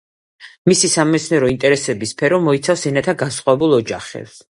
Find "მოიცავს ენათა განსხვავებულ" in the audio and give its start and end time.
2.47-3.77